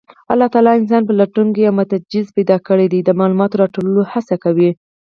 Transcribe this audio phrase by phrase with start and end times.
[0.31, 4.69] الله تعالی انسان پلټونکی او متجسس پیدا کړی دی، د معلوماتو راټولولو هڅه کوي.